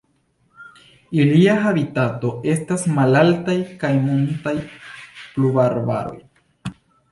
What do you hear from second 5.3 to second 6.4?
pluvarbaroj.